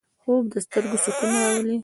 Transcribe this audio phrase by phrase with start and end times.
[0.21, 1.77] خوب د سترګو سکون راولي